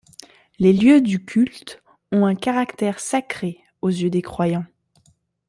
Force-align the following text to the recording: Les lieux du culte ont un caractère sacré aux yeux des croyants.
Les 0.57 0.73
lieux 0.73 0.99
du 0.99 1.23
culte 1.23 1.83
ont 2.11 2.25
un 2.25 2.33
caractère 2.33 2.99
sacré 2.99 3.59
aux 3.83 3.89
yeux 3.89 4.09
des 4.09 4.23
croyants. 4.23 4.65